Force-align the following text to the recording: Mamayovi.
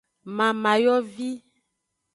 Mamayovi. 0.37 1.29